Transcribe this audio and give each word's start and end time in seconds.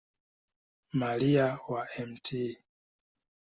Maria 0.99 1.47
wa 1.69 1.83
Mt. 2.07 2.27